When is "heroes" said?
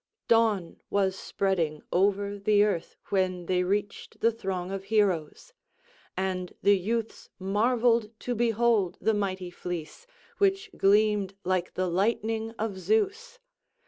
4.85-5.53